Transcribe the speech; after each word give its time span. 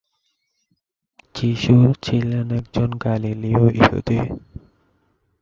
যীশু 1.35 1.75
ছিলেন 2.03 2.47
একজন 2.51 2.89
গালীলীয় 3.03 3.63
ইহুদি। 3.79 4.19